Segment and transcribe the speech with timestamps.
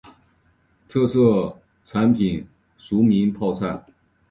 [0.89, 1.55] 特色
[1.85, 2.43] 产品
[2.89, 3.85] 裕民泡菜。